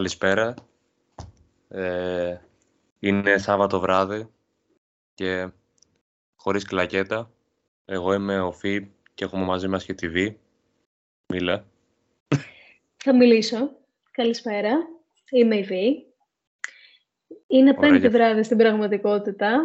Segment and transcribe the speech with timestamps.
[0.00, 0.54] Καλησπέρα.
[1.68, 2.36] Ε,
[2.98, 4.28] είναι Σάββατο βράδυ
[5.14, 5.50] και
[6.36, 7.30] χωρίς κλακέτα.
[7.84, 10.14] Εγώ είμαι ο Φι και έχουμε μαζί μας και τη Β.
[11.26, 11.64] Μίλα.
[12.96, 13.70] Θα μιλήσω.
[14.10, 14.70] Καλησπέρα.
[15.30, 15.70] Είμαι η Β.
[15.70, 19.60] Είναι Ωραία, πέμπτη για- βράδυ στην πραγματικότητα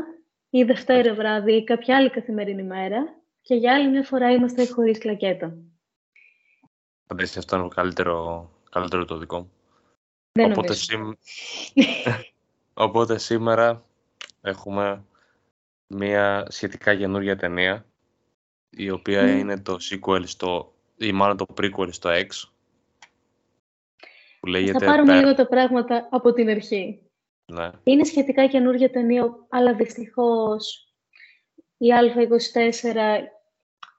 [0.50, 4.98] ή Δευτέρα βράδυ ή κάποια άλλη καθημερινή μέρα και για άλλη μια φορά είμαστε χωρίς
[4.98, 5.58] κλακέτα.
[7.08, 9.52] Φαντάζεσαι αυτό είναι το καλύτερο, καλύτερο το δικό μου.
[10.38, 10.74] Δεν Οπότε, νομίζω.
[10.84, 11.14] σήμ-
[12.86, 13.84] Οπότε σήμερα
[14.42, 15.06] έχουμε
[15.88, 17.86] μια σχετικά καινούργια ταινία
[18.70, 19.38] η οποία Μμμ.
[19.38, 22.28] είναι το sequel στο, ή μάλλον το prequel στο X
[24.40, 25.20] που λέγεται Θα πάρουμε Pearl.
[25.20, 27.02] λίγο τα πράγματα από την αρχή.
[27.46, 27.70] Ναι.
[27.84, 30.94] Είναι σχετικά καινούργια ταινία, αλλά δυστυχώς
[31.78, 32.94] η Α24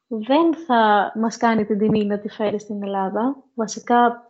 [0.07, 3.45] δεν θα μας κάνει την τιμή να τη φέρει στην Ελλάδα.
[3.55, 4.27] Βασικά,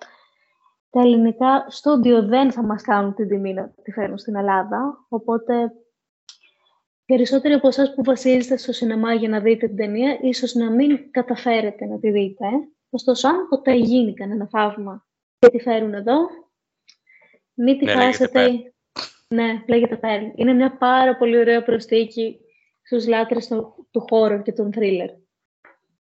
[0.97, 5.07] τα ελληνικά στούντιο δεν θα μας κάνουν την τιμή να τη φέρουν στην Ελλάδα.
[5.09, 5.73] Οπότε,
[7.05, 11.11] περισσότεροι από εσάς που βασίζεστε στο σινεμά για να δείτε την ταινία, ίσως να μην
[11.11, 12.45] καταφέρετε να τη δείτε.
[12.91, 15.07] Ωστόσο, αν ποτέ γίνει κανένα θαύμα
[15.39, 16.19] και τη φέρουν εδώ,
[17.55, 18.73] μην τη Ναι, λέγεται χάσετε.
[19.29, 20.33] Ναι, λέγεται Pearl.
[20.35, 22.41] Είναι μια πάρα πολύ ωραία προσθήκη
[22.83, 25.11] στους λάτρες του, του horror και των thriller.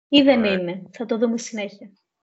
[0.09, 0.53] Ή δεν Ωραία.
[0.53, 0.83] είναι.
[0.91, 1.93] Θα το δούμε στη συνέχεια.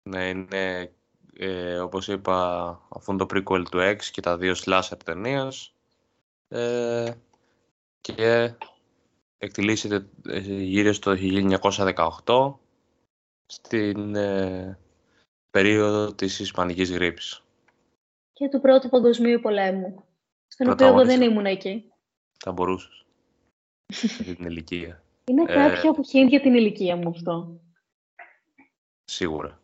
[0.10, 0.92] Ναι, είναι,
[1.38, 5.74] ε, όπως είπα, αφού είναι το prequel του X και τα δύο slasher ταινίας.
[6.48, 7.12] Ε,
[8.02, 8.54] και
[9.38, 12.54] εκτελήσεται ε, γύρω στο 1918
[13.46, 14.78] στην ε,
[15.52, 17.44] περίοδο της Ισπανικής γρήπης.
[18.34, 20.04] Και του Πρώτου Παγκοσμίου Πολέμου.
[20.48, 21.32] Στον οποίο εγώ δεν Πρωταγωνιστή.
[21.32, 21.92] ήμουν εκεί.
[22.38, 23.06] Θα μπορούσες.
[24.26, 25.04] για την ηλικία.
[25.26, 27.60] Είναι Ε, κάποιο που έχει για την ηλικία μου αυτό.
[29.06, 29.60] Σίγουρα.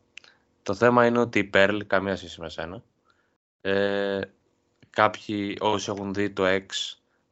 [0.63, 2.83] Το θέμα είναι ότι η Pearl, καμία σχέση με σένα,
[3.61, 4.22] ε,
[4.89, 6.66] κάποιοι όσοι έχουν δει το X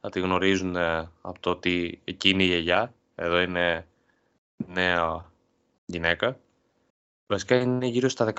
[0.02, 3.86] θα τη γνωρίζουν ε, από το ότι εκείνη η γιαγιά, εδώ είναι
[4.56, 5.32] νέα
[5.86, 6.40] γυναίκα,
[7.28, 8.34] βασικά είναι γύρω στα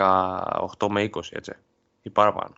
[0.78, 1.52] 18 με 20, έτσι,
[2.02, 2.54] ή παραπάνω.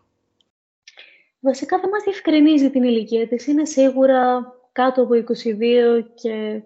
[1.40, 3.46] Βασικά δεν μας διευκρινίζει την ηλικία της.
[3.46, 6.62] Είναι σίγουρα κάτω από 22 και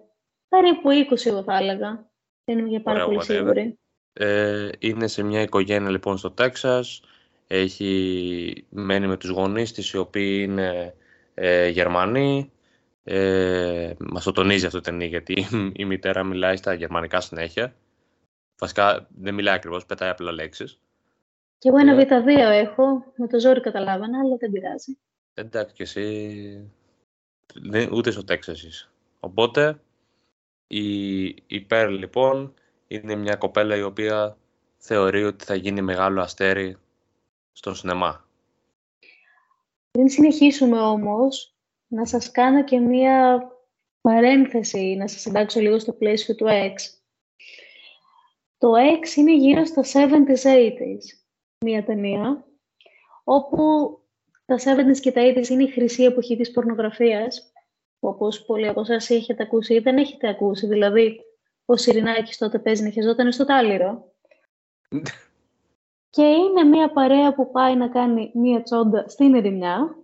[0.49, 2.09] περίπου 20 εγώ θα έλεγα.
[2.45, 3.35] Δεν είμαι για πάρα Ωραία, πολύ whatever.
[3.35, 3.79] σίγουρη.
[4.19, 7.01] Ε, είναι σε μια οικογένεια λοιπόν στο Τέξας,
[7.47, 10.95] έχει μένει με τους γονείς της οι οποίοι είναι
[11.33, 12.51] ε, Γερμανοί.
[13.03, 17.75] Ε, μας το τονίζει αυτό το ταινία γιατί η μητέρα μιλάει στα γερμανικά συνέχεια.
[18.59, 20.79] Βασικά δεν μιλάει ακριβώς, πετάει απλά λέξεις.
[21.57, 22.03] Και εγώ ένα Ναι.
[22.03, 24.97] Β2 έχω, με το ζόρι καταλάβανα, αλλά δεν πειράζει.
[25.33, 26.71] Εντάξει και εσύ
[27.53, 28.89] δεν, ούτε στο Τέξας είσαι.
[29.19, 29.79] Οπότε
[30.67, 32.53] η, η Pearl λοιπόν
[32.87, 34.37] είναι μια κοπέλα η οποία
[34.77, 36.77] θεωρεί ότι θα γίνει μεγάλο αστέρι
[37.51, 38.25] στο σινεμά.
[39.91, 41.55] Πριν συνεχίσουμε όμως,
[41.87, 43.47] να σας κάνω και μία
[44.01, 46.75] παρένθεση, να σας συντάξω λίγο στο πλαίσιο του X.
[48.57, 51.03] Το X είναι γύρω στα 70s, 80s,
[51.65, 52.45] μία ταινία,
[53.23, 53.99] όπου
[54.45, 57.51] τα 70s και τα 80s είναι η χρυσή εποχή της πορνογραφίας,
[57.99, 61.21] που όπως πολλοί από εσάς έχετε ακούσει ή δεν έχετε ακούσει, δηλαδή
[61.69, 64.13] ο Σιρινάκης τότε παίζει να χεζόταν στο τάλιρο.
[66.09, 69.95] Και είναι μία παρέα που πάει να κάνει μία τσόντα στην ερημιά,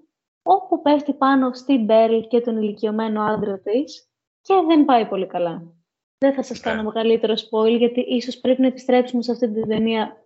[0.44, 4.07] όπου πέφτει πάνω στην Μπέρλ και τον ηλικιωμένο άντρα της
[4.41, 5.63] και δεν πάει πολύ καλά.
[6.18, 6.72] Δεν θα σας Ναι.
[6.72, 10.25] κάνω μεγαλύτερο spoil, γιατί ίσως πρέπει να επιστρέψουμε σε αυτή την ταινία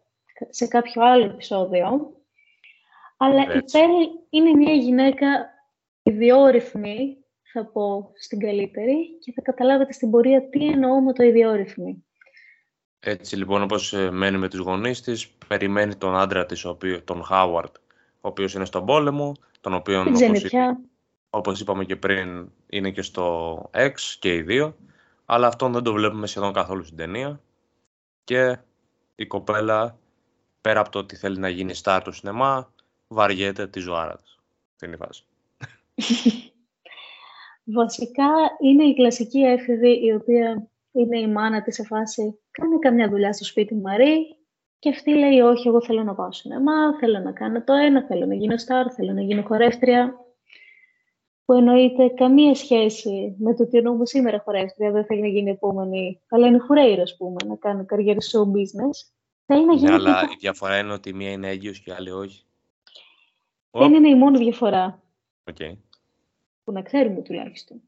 [0.49, 2.15] σε κάποιο άλλο επεισόδιο.
[3.17, 3.77] Αλλά η Έτσι.
[3.77, 3.94] Μπέρλ
[4.29, 5.27] είναι μια γυναίκα
[6.03, 7.16] ιδιόρυθμη,
[7.53, 12.05] θα πω στην καλύτερη, και θα καταλάβετε στην πορεία τι εννοώ με το ιδιόρυθμη.
[12.99, 17.03] Έτσι λοιπόν όπως ε, μένει με τους γονείς της, περιμένει τον άντρα της, ο οποίο-
[17.03, 17.75] τον Χάουαρντ,
[18.21, 20.79] ο οποίος είναι στον πόλεμο, τον οποίο Την όπως, ξενιτιά.
[21.29, 24.75] όπως είπαμε και πριν είναι και στο X και οι δύο,
[25.25, 27.41] αλλά αυτόν δεν το βλέπουμε σχεδόν καθόλου στην ταινία
[28.23, 28.57] και
[29.15, 29.97] η κοπέλα
[30.61, 32.73] πέρα από το ότι θέλει να γίνει στάρ του σινεμά,
[33.07, 34.38] βαριέται τη ζωάρα της.
[34.73, 35.23] Αυτή είναι η φάση.
[37.69, 38.27] Βασικά
[38.61, 43.33] είναι η κλασική έφηβη η οποία είναι η μάνα της σε φάση κάνει καμιά δουλειά
[43.33, 44.35] στο σπίτι μου Μαρή
[44.79, 48.25] και αυτή λέει όχι εγώ θέλω να πάω σινεμά, θέλω να κάνω το ένα, θέλω
[48.25, 50.15] να γίνω στάρ, θέλω να γίνω χορεύτρια
[51.45, 56.21] που εννοείται καμία σχέση με το τι εννοούμε σήμερα χορεύτρια, δεν θέλει να γίνει επόμενη,
[56.29, 59.11] αλλά είναι καριέρα ας πούμε, να κάνει καριέρα show business.
[59.45, 61.89] Θέλει να Ναι, γίνει αλλά τύπου- η διαφορά είναι ότι η μία είναι έγκυος και
[61.89, 62.43] η άλλη όχι.
[63.71, 65.01] Δεν Ωπ, είναι η μόνη διαφορά.
[65.49, 65.57] οκ.
[66.67, 67.81] Που να ξέρουμε τουλάχιστον.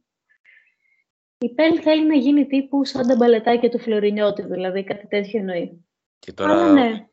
[1.37, 5.85] Η Pearl θέλει να γίνει τύπου σαν τα μπαλετάκια του Φλωρινιώτη, δηλαδή κάτι τέτοιο εννοεί.
[6.19, 6.53] Και τώρα...
[6.53, 7.07] Αλλά ναι,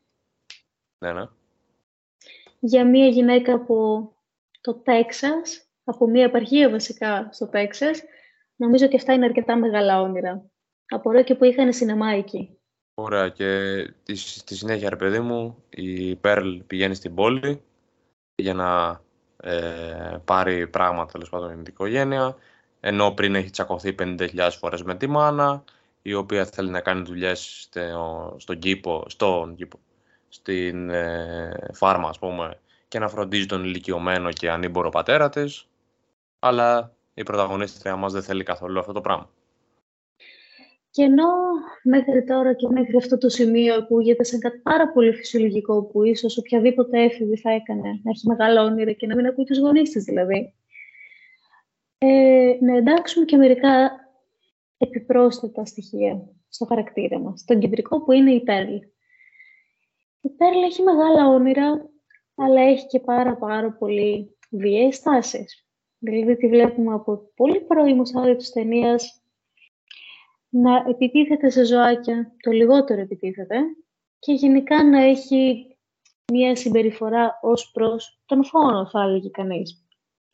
[0.97, 1.25] ναι, ναι.
[2.59, 4.09] για μια γυναίκα από
[4.61, 8.03] το Τέξας, από μια επαρχία βασικά στο Τέξας,
[8.55, 10.49] νομίζω και αυτά είναι αρκετά μεγάλα όνειρα.
[10.87, 12.59] Απορώ και που είχαν σινεμά εκεί.
[12.93, 13.73] Ωραία και
[14.13, 17.61] στη συνέχεια ρε παιδί μου η Πέρλ πηγαίνει στην πόλη
[18.35, 19.01] για να
[19.47, 22.35] ε, πάρει πράγματα τέλος πάντων για την οικογένεια
[22.79, 25.63] ενώ πριν έχει τσακωθεί 50.000 φορές με τη μάνα
[26.01, 29.79] η οποία θέλει να κάνει δουλειές στο, στον κήπο, στον κήπο,
[30.29, 35.67] στην ε, φάρμα ας πούμε και να φροντίζει τον ηλικιωμένο και ανήμπορο πατέρα της
[36.39, 39.29] αλλά η πρωταγωνίστρια μας δεν θέλει καθόλου αυτό το πράγμα.
[40.97, 41.27] Και ενώ
[41.83, 46.37] μέχρι τώρα και μέχρι αυτό το σημείο ακούγεται σαν κάτι πάρα πολύ φυσιολογικό που ίσως
[46.37, 50.03] οποιαδήποτε έφηβη θα έκανε να έχει μεγάλα όνειρα και να μην ακούει τους γονείς της
[50.03, 50.53] δηλαδή.
[51.97, 53.91] Ε, να εντάξουμε και μερικά
[54.77, 57.43] επιπρόσθετα στοιχεία στο χαρακτήρα μας.
[57.45, 58.73] Τον κεντρικό που είναι η Πέρλ.
[60.21, 61.89] Η Πέρλ έχει μεγάλα όνειρα,
[62.35, 65.65] αλλά έχει και πάρα πάρα πολύ βίαιες στάσεις.
[65.97, 69.21] Δηλαδή τη βλέπουμε από πολύ πρώιμος στάδιο της ταινίας
[70.61, 73.55] να επιτίθεται σε ζωάκια, το λιγότερο επιτίθεται,
[74.19, 75.67] και γενικά να έχει
[76.31, 79.85] μια συμπεριφορά ως προς τον φόνο, θα έλεγε κανείς.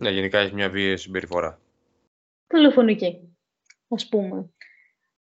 [0.02, 1.62] Ναι, γενικά έχει μια βίαιη συμπεριφορά.
[2.48, 3.36] Τηλεφωνική,
[3.88, 4.50] ας πούμε.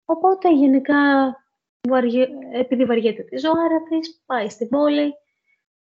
[0.04, 0.96] Οπότε, γενικά,
[1.88, 2.28] βαριε...
[2.52, 5.12] επειδή βαριέται τη ζωάρα της, πάει στην πόλη,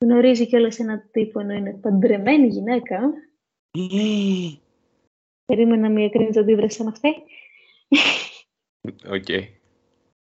[0.06, 3.14] γνωρίζει κιόλας έναν τύπο, ενώ είναι παντρεμένη γυναίκα.
[5.46, 7.24] Περίμενα μια κρίντζ αντίδραση σαν αυτή.
[9.10, 9.28] Οκ.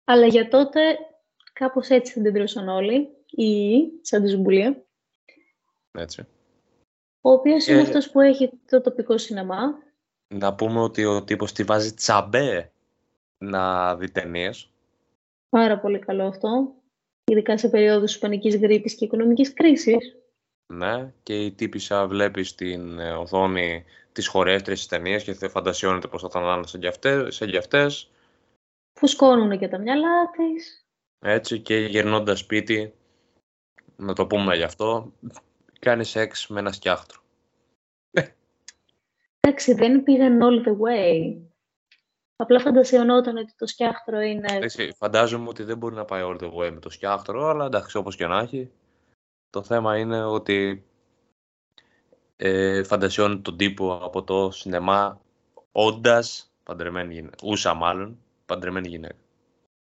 [0.03, 0.79] Αλλά για τότε
[1.53, 4.83] κάπως έτσι δεν την όλοι, ή σαν τη Ζουμπουλία.
[5.91, 6.27] Έτσι.
[7.21, 9.61] Ο οποίος είναι αυτός που έχει το τοπικό σινεμά.
[10.27, 12.71] Να πούμε ότι ο τύπος τη βάζει τσαμπέ
[13.37, 14.69] να δει ταινίες.
[15.49, 16.73] Πάρα πολύ καλό αυτό.
[17.23, 20.15] Ειδικά σε περίοδους πανικής γρήπης και οικονομικής κρίσης.
[20.73, 26.21] Ναι, και η τύπησα βλέπει στην ε, οθόνη τις χορεύτριες της ταινίες και φαντασιώνεται πως
[26.21, 26.65] θα ήταν
[27.31, 28.11] σαν και αυτές
[28.93, 30.87] φουσκώνουν και τα μυαλά της.
[31.19, 32.93] Έτσι και γυρνώντας σπίτι,
[33.95, 35.13] να το πούμε γι' αυτό,
[35.79, 37.21] κάνεις σεξ με ένα σκιάχτρο.
[39.39, 41.41] Εντάξει, δεν πήγαν all the way.
[42.35, 44.47] Απλά φαντασιωνόταν ότι το σκιάχτρο είναι...
[44.51, 47.97] Εντάξει, φαντάζομαι ότι δεν μπορεί να πάει all the way με το σκιάχτρο, αλλά εντάξει,
[47.97, 48.71] όπως και να έχει.
[49.49, 50.85] Το θέμα είναι ότι
[52.35, 55.21] ε, φαντασιώνει τον τύπο από το σινεμά
[55.71, 57.35] όντας παντρεμένη γυναίκα.
[57.43, 58.22] Ούσα μάλλον,
[58.53, 59.15] παντρεμένη γυναίκα.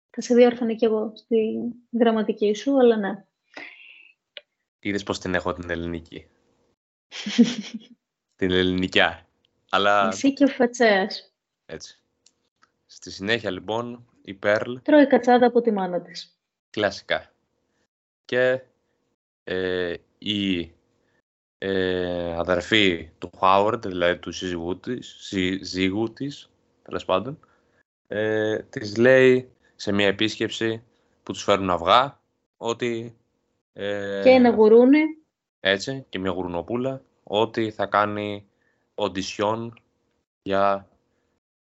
[0.09, 1.57] Θα σε διόρθωνε κι εγώ στη
[1.99, 3.25] γραμματική σου, αλλά ναι.
[4.79, 6.27] Είδες πώς την έχω την ελληνική.
[8.39, 9.27] την ελληνικιά.
[9.69, 10.07] Αλλά...
[10.07, 11.33] Εσύ και ο Φατσέας.
[11.65, 11.99] Έτσι.
[12.85, 14.75] Στη συνέχεια λοιπόν η Πέρλ...
[14.81, 16.39] Τρώει κατσάδα από τη μάνα της.
[16.69, 17.31] Κλασικά.
[18.25, 18.61] Και
[19.43, 20.71] ε, η
[21.57, 26.49] ε, αδερφή του Χάουαρντ, δηλαδή του σύζυγού της, σύζυγού της,
[26.83, 27.39] τέλος πάντων,
[28.07, 30.83] ε, της λέει σε μια επίσκεψη
[31.23, 32.19] που τους φέρουν αυγά
[32.57, 33.17] ότι...
[33.73, 35.01] Ε, και ένα γουρούνι.
[35.59, 38.47] Έτσι, και μια γουρουνοπούλα, ότι θα κάνει
[38.95, 39.81] οντισιόν
[40.41, 40.89] για,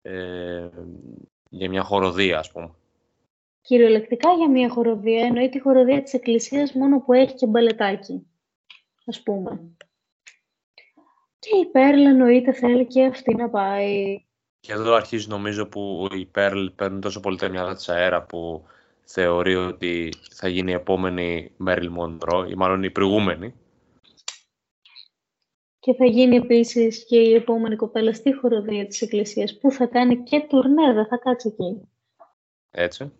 [0.01, 0.69] ε,
[1.49, 2.71] για μια χοροδία, ας πούμε.
[3.61, 8.27] Κυριολεκτικά για μια χοροδία, εννοεί τη χοροδία της εκκλησίας μόνο που έχει και μπαλετάκι,
[9.05, 9.61] ας πούμε.
[11.39, 14.23] Και η Πέρλα εννοείται θέλει και αυτή να πάει.
[14.65, 18.65] Και εδώ αρχίζει νομίζω που η Πέρλ παίρνει τόσο πολύ τα μυαλά της αέρα που
[19.03, 23.53] θεωρεί ότι θα γίνει η επόμενη Μέριλ Μοντρό ή μάλλον η προηγούμενη.
[25.79, 30.23] Και θα γίνει επίσης και η επόμενη κοπέλα στη χοροδία της Εκκλησίας που θα κάνει
[30.23, 31.81] και τουρνέ, δεν θα κάτσει εκεί.
[32.71, 33.11] Έτσι.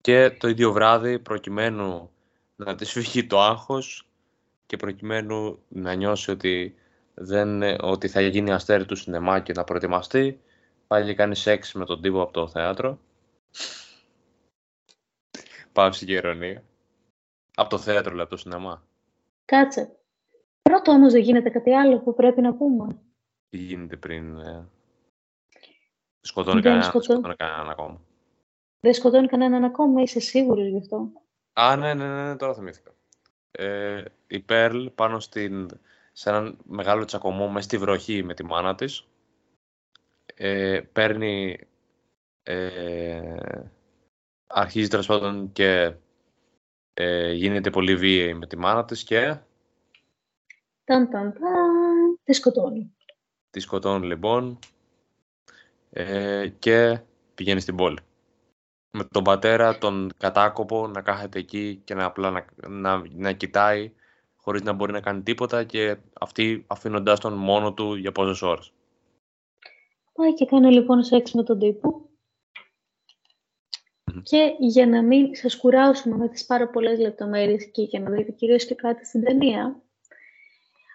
[0.00, 2.10] Και το ίδιο βράδυ προκειμένου
[2.56, 4.08] να της φύγει το άγχος
[4.66, 6.74] και προκειμένου να νιώσει ότι,
[7.14, 10.40] δεν, ότι θα γίνει αστέρι του σινεμά και να προετοιμαστεί,
[10.90, 12.98] Πάει και κάνει σεξ με τον τύπο από το θέατρο.
[15.72, 16.62] Πάψη και ηρωνία.
[17.54, 18.82] Από το θέατρο, λέει, από το σινεμά.
[19.44, 19.96] Κάτσε.
[20.62, 22.98] Πρώτο όμως δεν γίνεται κάτι άλλο που πρέπει να πούμε.
[23.48, 24.38] Τι γίνεται πριν...
[24.38, 24.68] Ε...
[26.20, 28.00] Σκοτώνει κανέναν, σκοτώνει κανέναν ακόμα.
[28.80, 31.12] Δεν σκοτώνει κανέναν ακόμα, είσαι σίγουρος γι' αυτό;
[31.52, 32.94] Α, ναι, ναι, ναι, ναι τώρα θυμήθηκα.
[33.50, 35.68] Ε, η Πέρλ πάνω στην,
[36.12, 39.09] σε έναν μεγάλο τσακωμό μέσα στη βροχή με τη μάνα της
[40.42, 41.58] ε, παίρνει,
[42.42, 43.36] ε,
[44.46, 45.94] αρχίζει τέλος πάντων και
[46.94, 49.38] ε, γίνεται πολύ βίαιη με τη μάνα της και...
[50.84, 52.94] Ταν, ταν, ταν, τη σκοτώνει.
[53.50, 54.58] Τη σκοτώνει λοιπόν
[55.90, 57.00] ε, και
[57.34, 57.98] πηγαίνει στην πόλη.
[58.90, 63.92] Με τον πατέρα τον κατάκοπο να κάθεται εκεί και να απλά να, να, να κοιτάει
[64.36, 68.72] χωρίς να μπορεί να κάνει τίποτα και αυτή αφήνοντάς τον μόνο του για πόσες ώρες.
[70.20, 72.08] Πάει και κάνει λοιπόν σεξ με τον τύπο.
[74.22, 78.32] Και για να μην σας κουράσουμε με τις πάρα πολλές λεπτομέρειες και για να δείτε
[78.32, 79.82] κυρίως και κάτι στην ταινία,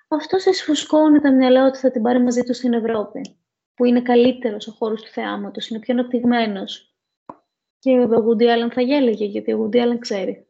[0.08, 3.38] αυτό σας φουσκώνει τα μυαλά ότι θα την πάρει μαζί του στην Ευρώπη,
[3.74, 6.96] που είναι καλύτερος ο χώρος του θεάματος, είναι πιο αναπτυγμένος.
[7.80, 10.48] Και ο Woody Allen θα γέλεγε, γιατί ο Woody Allen ξέρει.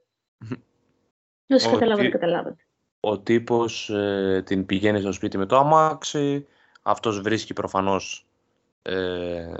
[1.49, 2.67] Όσοι καταλάβατε, καταλάβατε.
[2.99, 6.47] Ο τύπος ε, την πηγαίνει στο σπίτι με το αμάξι,
[6.81, 8.27] αυτός βρίσκει προφανώς,
[8.87, 9.53] ε,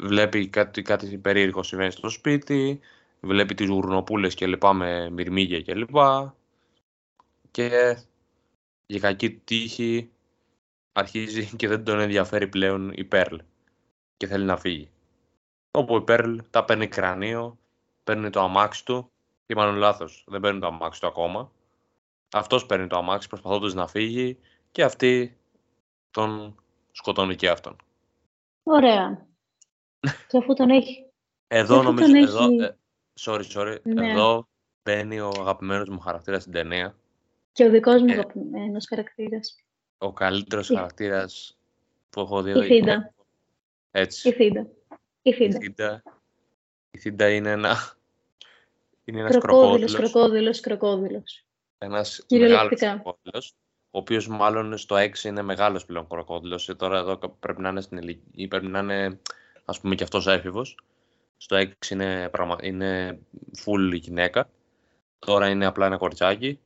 [0.00, 2.80] βλέπει κάτι, κάτι περίεργο συμβαίνει στο σπίτι,
[3.20, 6.36] βλέπει τις γουρνοπούλες και λοιπά με μυρμήγια και λοιπά
[7.50, 7.96] και
[8.86, 10.10] για κακή τύχη
[10.92, 13.36] αρχίζει και δεν τον ενδιαφέρει πλέον η Πέρλ
[14.16, 14.90] και θέλει να φύγει.
[15.70, 17.58] Όπου η Πέρλ τα παίρνει κρανίο,
[18.04, 19.10] παίρνει το αμάξι του
[19.46, 21.52] ή μάλλον λάθος, δεν παίρνει το αμάξι του ακόμα.
[22.32, 24.38] Αυτός παίρνει το αμάξι προσπαθώντας να φύγει
[24.70, 25.36] και αυτή
[26.10, 26.54] τον
[26.92, 27.76] σκοτώνει και αυτόν.
[28.64, 29.26] Ωραία.
[30.28, 31.12] και αφού τον έχει...
[31.46, 32.76] Εδώ νομίζω, εδώ, ε,
[33.20, 34.10] sorry, sorry, ναι.
[34.10, 34.48] εδώ
[34.82, 36.96] μπαίνει ο αγαπημένος μου χαρακτήρας στην ταινία.
[37.52, 39.64] Και ο δικός μου ε, αγαπημένος χαρακτήρας.
[39.98, 40.74] Ο καλύτερος η...
[40.74, 41.58] χαρακτήρας
[42.10, 42.50] που έχω δει.
[42.58, 43.14] Η Θήντα.
[43.90, 44.28] Έτσι.
[44.28, 44.66] Η Θήντα.
[45.22, 46.02] Η Θήντα.
[46.90, 47.76] Η Θήντα είναι ένα...
[49.04, 49.94] Είναι ένας κροκόδιλος.
[49.94, 51.44] Κροκόδιλος, κροκόδιλος.
[51.78, 53.54] Ένας μεγάλος κροκόδιλος,
[53.94, 56.68] ο οποίος μάλλον στο 6 είναι μεγάλος πλέον κροκόδιλος.
[56.68, 59.20] Ε, τώρα εδώ πρέπει να είναι στην ηλικία, πρέπει να είναι
[59.64, 60.78] ας πούμε και αυτός έφηβος.
[61.36, 62.56] Στο 6 είναι, πραγμα...
[62.60, 63.18] είναι
[63.64, 64.50] full γυναίκα.
[65.18, 66.58] Τώρα είναι απλά ένα κοριτσάκι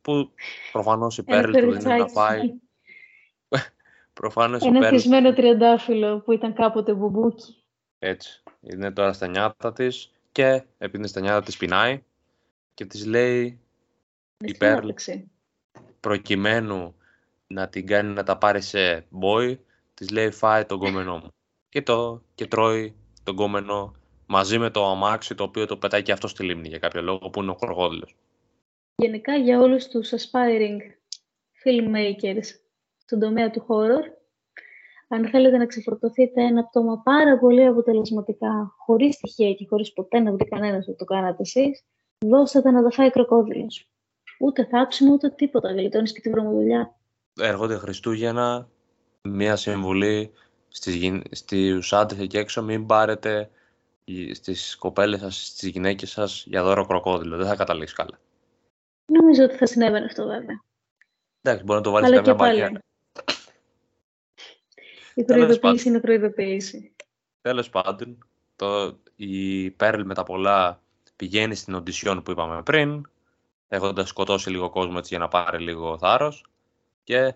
[0.00, 0.30] που
[0.72, 2.40] προφανώς η Πέρλ του δίνει να φάει.
[4.20, 7.56] προφανώς ένα θυσμένο τριαντάφυλλο που ήταν κάποτε μπουμπούκι.
[7.98, 8.42] Έτσι.
[8.60, 12.02] Είναι τώρα στα νιάτα της και επειδή είναι στα νιάτα της πεινάει
[12.74, 13.60] και της λέει
[14.38, 14.88] η Πέρλ
[16.04, 16.94] προκειμένου
[17.46, 19.58] να την κάνει να τα πάρει σε boy,
[19.94, 21.28] της λέει φάει τον κόμενό μου.
[21.68, 23.94] Και, το, και τρώει τον κόμενό
[24.26, 27.30] μαζί με το αμάξι το οποίο το πετάει και αυτό στη λίμνη για κάποιο λόγο
[27.30, 28.16] που είναι ο κροκόδιλος.
[28.94, 30.78] Γενικά για όλους τους aspiring
[31.64, 32.46] filmmakers
[32.96, 34.04] στον τομέα του horror,
[35.08, 40.32] αν θέλετε να ξεφορτωθείτε ένα πτώμα πάρα πολύ αποτελεσματικά, χωρίς στοιχεία και χωρίς ποτέ να
[40.32, 41.84] βρει κανένας ότι το κάνατε εσείς,
[42.18, 43.88] δώστε τα να τα φάει κροκόδιλος.
[44.44, 45.72] Ούτε θάψιμο, ούτε τίποτα.
[45.72, 46.94] Γλιτώνεις και τη βρωμοδουλειά.
[47.40, 48.68] Έρχονται Χριστούγεννα,
[49.22, 50.32] μία συμβουλή
[50.68, 53.50] στις, στους άντρες εκεί έξω, μην πάρετε
[54.32, 57.36] στις κοπέλες σας, στις γυναίκες σας για δώρο κροκόδιλο.
[57.36, 58.18] Δεν θα καταλήξεις καλά.
[59.12, 60.62] Νομίζω ότι θα συνέβαινε αυτό βέβαια.
[61.42, 62.82] Εντάξει, μπορεί να το βάλεις σε καμιά μπακιά.
[65.14, 66.92] Η προειδοποίηση είναι προειδοποίηση.
[67.40, 68.18] Τέλος πάντων,
[68.56, 70.82] το, η Πέρλ με τα πολλά
[71.16, 73.08] πηγαίνει στην οντισιόν που είπαμε πριν,
[73.74, 76.44] έχοντας σκοτώσει λίγο κόσμο έτσι για να πάρει λίγο θάρρος
[77.04, 77.34] και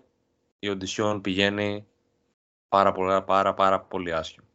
[0.59, 1.87] η οντισιόν πηγαίνει
[2.69, 4.45] πάρα, πολλά, πάρα, πάρα πολύ άσχημα.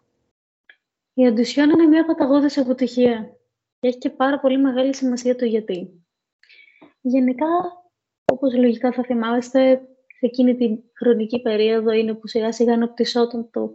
[1.15, 3.37] Η οντισιόν είναι μια παταγώδης αποτυχία
[3.81, 6.05] και έχει και πάρα πολύ μεγάλη σημασία το γιατί.
[7.01, 7.47] Γενικά,
[8.33, 9.77] όπως λογικά θα θυμάστε,
[10.19, 13.71] σε εκείνη την χρονική περίοδο είναι που σιγά σιγά αναπτυσσόταν το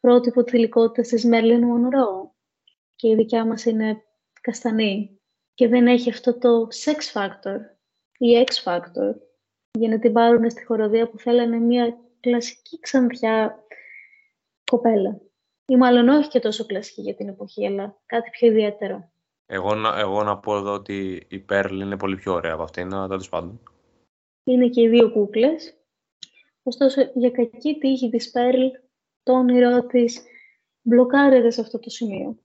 [0.00, 2.34] πρότυπο θηλυκότητας της Μέρλιν Μονρό
[2.96, 4.02] και η δικιά μας είναι
[4.40, 5.19] καστανή
[5.60, 7.58] και δεν έχει αυτό το sex factor
[8.18, 9.14] ή X factor
[9.78, 13.64] για να την πάρουν στη χοροδία που θέλανε μια κλασική ξανθιά
[14.70, 15.20] κοπέλα.
[15.66, 19.10] Ή μάλλον όχι και τόσο κλασική για την εποχή, αλλά κάτι πιο ιδιαίτερο.
[19.46, 22.94] Εγώ να, εγώ να πω εδώ ότι η Πέρλ είναι πολύ πιο ωραία από αυτήν,
[22.94, 23.60] αλλά τέλος πάντων.
[24.44, 25.74] Είναι και οι δύο κούκλες.
[26.62, 28.66] Ωστόσο, για κακή τύχη της Πέρλ,
[29.22, 30.22] το όνειρό της
[30.82, 32.38] μπλοκάρεται σε αυτό το σημείο.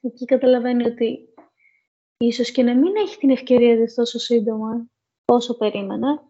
[0.00, 1.31] Εκεί καταλαβαίνει ότι
[2.26, 4.86] ίσως και να μην έχει την ευκαιρία της τόσο σύντομα
[5.24, 6.22] όσο περίμενα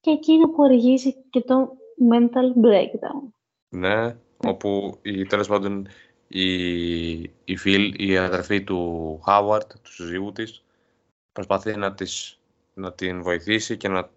[0.00, 1.76] και εκείνο που οργίζει και το
[2.10, 3.32] mental breakdown.
[3.68, 5.88] Ναι, όπου η, τέλος πάντων
[6.28, 10.64] η, η, φίλ, η αδερφή του Χάουαρτ, του συζύγου της,
[11.32, 12.38] προσπαθεί να, της,
[12.74, 14.10] να την βοηθήσει και να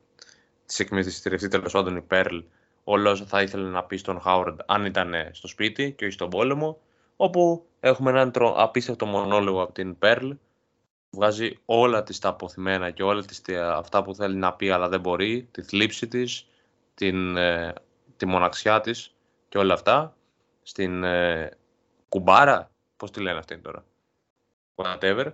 [0.65, 2.37] της εκμυστηρευτεί τέλος πάντων η Πέρλ
[2.83, 6.29] όλα όσα θα ήθελε να πει στον Χάουαρντ αν ήταν στο σπίτι και όχι στον
[6.29, 6.79] πόλεμο,
[7.15, 10.31] όπου έχουμε έναν απίστευτο μονόλογο από την Πέρλ,
[11.15, 14.99] βγάζει όλα τις τα αποθυμένα και όλα τις, αυτά που θέλει να πει αλλά δεν
[14.99, 16.47] μπορεί, τη θλίψη της,
[16.93, 17.73] την, ε,
[18.17, 19.15] τη μοναξιά της
[19.49, 20.15] και όλα αυτά,
[20.63, 21.57] στην ε,
[22.09, 23.85] κουμπάρα, πώς τη λένε αυτή τώρα,
[24.75, 25.31] whatever,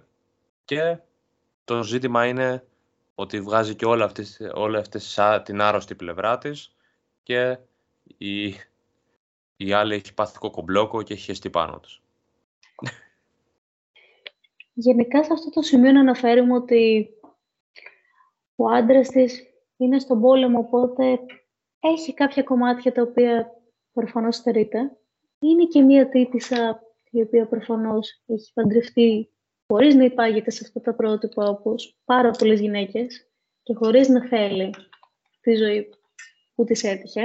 [0.66, 0.98] και
[1.64, 2.66] το ζήτημα είναι
[3.16, 6.76] ότι βγάζει και όλα αυτές, όλα αυτές την άρρωστη πλευρά της
[7.24, 7.58] και
[8.18, 8.56] η,
[9.56, 12.01] η άλλη έχει πάθει κοκομπλόκο και έχει χεστεί πάνω τους.
[14.82, 17.10] Γενικά σε αυτό το σημείο να αναφέρουμε ότι
[18.56, 19.44] ο άντρας της
[19.78, 21.20] είναι στον πόλεμο, οπότε
[21.80, 23.52] έχει κάποια κομμάτια τα οποία
[23.94, 24.98] προφανώς στερείται.
[25.40, 29.30] Είναι και μία τύπησα η οποία προφανώς έχει παντρευτεί
[29.68, 33.30] χωρίς να υπάγεται σε αυτά τα πρότυπα όπως πάρα πολλές γυναίκες
[33.64, 34.74] και χωρίς να θέλει
[35.42, 35.90] τη ζωή
[36.56, 37.22] που της έτυχε.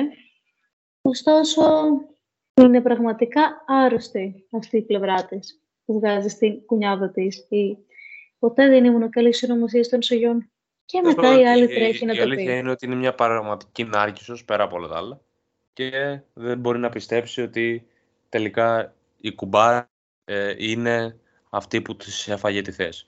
[1.03, 1.63] Ωστόσο,
[2.61, 7.47] είναι πραγματικά άρρωστη αυτή η πλευρά της που βγάζει στην κουνιάδα της.
[7.49, 7.79] Η...
[8.39, 10.51] Ποτέ δεν ήμουν καλής συνωμοσίας των σογιών.
[10.85, 12.29] Και μετά η άλλη τρέχει να το πει.
[12.29, 15.21] Η αλήθεια είναι ότι είναι μια πραγματική νάρκησος πέρα από όλα τα άλλα
[15.73, 17.87] και δεν μπορεί να πιστέψει ότι
[18.29, 19.91] τελικά η κουμπάρα
[20.25, 23.07] ε, είναι αυτή που της έφαγε τη θέση.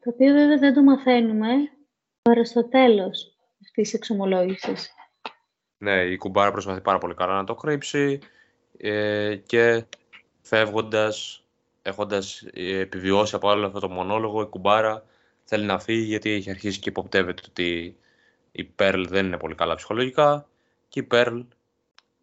[0.00, 1.48] Το οποίο βέβαια δεν το μαθαίνουμε
[2.22, 4.94] παρά στο τέλος αυτής της εξομολόγησης.
[5.78, 8.18] Ναι, η κουμπάρα προσπαθεί πάρα πολύ καλά να το κρύψει
[8.76, 9.84] ε, και
[10.42, 11.44] φεύγοντας,
[11.82, 15.04] έχοντας ε, επιβιώσει από άλλο αυτό το μονόλογο, η κουμπάρα
[15.44, 17.96] θέλει να φύγει γιατί έχει αρχίσει και υποπτεύεται ότι
[18.52, 20.48] η Πέρλ δεν είναι πολύ καλά ψυχολογικά
[20.88, 21.40] και η Πέρλ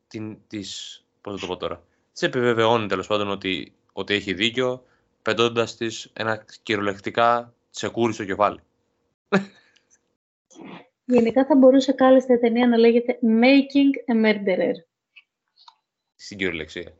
[0.07, 1.83] την, της, πώς το πω τώρα,
[2.13, 4.83] της επιβεβαιώνει τέλος πάντων ότι, ότι έχει δίκιο,
[5.21, 8.59] πετώντας της ένα κυριολεκτικά τσεκούρι στο κεφάλι.
[11.05, 14.73] Γενικά θα μπορούσε κάλλιστα η ταινία να λέγεται Making a Murderer.
[16.15, 16.93] Στην κυριολεξία.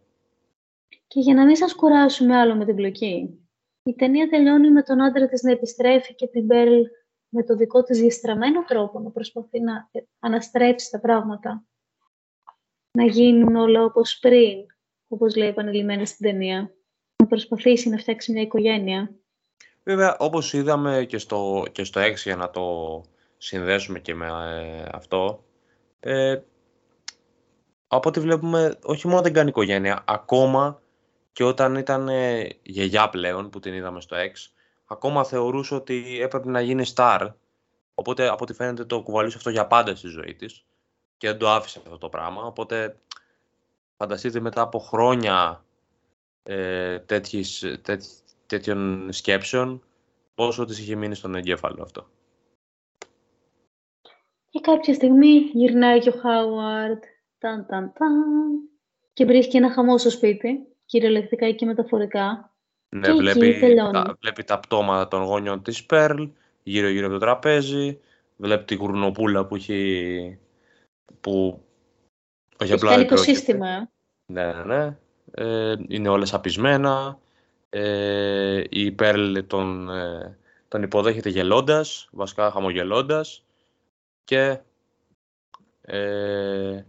[1.10, 3.40] Και για να μην σας κουράσουμε άλλο με την πλοκή,
[3.84, 6.82] η ταινία τελειώνει με τον άντρα της να επιστρέφει και την Μπέρλ
[7.30, 9.90] με το δικό της διαστραμμένο τρόπο να προσπαθεί να
[10.20, 11.64] αναστρέψει τα πράγματα.
[12.92, 14.66] Να γίνουν όλα όπως πριν,
[15.08, 16.76] όπως λέει επανειλημμένα στην ταινία.
[17.16, 19.16] Να προσπαθήσει να φτιάξει μια οικογένεια.
[19.84, 23.02] Βέβαια, όπως είδαμε και στο, και στο 6 για να το
[23.38, 25.44] συνδέσουμε και με ε, αυτό,
[26.00, 26.40] ε,
[27.88, 30.82] από ό,τι βλέπουμε, όχι μόνο δεν κάνει οικογένεια, ακόμα
[31.40, 34.52] και όταν ήταν ε, γιαγιά πλέον, που την είδαμε στο X,
[34.86, 37.34] ακόμα θεωρούσε ότι έπρεπε να γίνει star.
[37.94, 40.66] Οπότε, από ό,τι φαίνεται, το κουβαλούσε αυτό για πάντα στη ζωή της
[41.18, 42.44] και δεν το άφησε αυτό το πράγμα.
[42.44, 43.00] Οπότε,
[43.98, 45.66] φανταστείτε μετά από χρόνια
[46.44, 47.80] ε, τέτοιες,
[48.46, 49.84] τέτοιων σκέψεων,
[50.36, 52.10] πόσο της είχε μείνει στον εγκέφαλο αυτό.
[54.50, 57.04] Και κάποια στιγμή γυρνάει και ο Χάουαρντ,
[57.38, 58.14] ταν, ταν, ταν,
[59.14, 62.52] και βρίσκει ένα χαμό στο σπίτι κυριολεκτικά και μεταφορικά.
[62.90, 66.24] Ναι, και βλέπει, τα, βλέπει τα πτώματα των γόνιων της Πέρλ,
[66.64, 68.00] γύρω-γύρω από το τραπέζι,
[68.38, 70.40] βλέπει τη γουρνοπούλα που έχει...
[71.22, 71.64] Που...
[72.62, 73.90] Όχι απλά το σύστημα.
[74.26, 74.98] Ναι, ναι, ναι.
[75.32, 77.20] Ε, είναι όλα σαπισμένα.
[77.70, 83.44] Ε, η Πέρλ τον, ε, τον υποδέχεται γελώντας, βασικά χαμογελώντας
[84.24, 84.60] και
[85.82, 86.84] ε,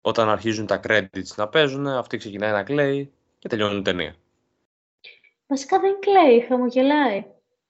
[0.00, 4.14] όταν αρχίζουν τα credits να παίζουν, αυτή ξεκινάει να κλαίει και τελειώνει η ταινία.
[5.46, 7.24] Βασικά δεν κλαίει, χαμογελάει.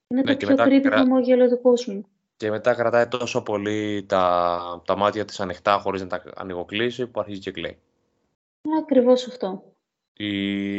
[0.09, 0.97] Είναι ναι, το πιο creepy κρα...
[0.97, 2.07] χαμόγελο του κόσμου.
[2.37, 7.21] Και μετά κρατάει τόσο πολύ τα, τα μάτια της ανοιχτά χωρίς να τα ανοιγοκλείσει που
[7.21, 7.79] αρχίζει και κλαίει.
[8.63, 9.63] Είναι ακριβώς αυτό.
[10.13, 10.79] Η,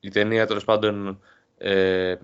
[0.00, 1.20] η ταινία τέλος πάντων
[1.58, 2.16] ε,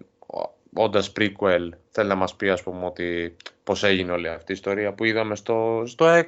[0.75, 4.95] όντας prequel θέλει να μας πει ας πούμε ότι πώς έγινε όλη αυτή η ιστορία
[4.95, 6.27] που είδαμε στο, στο X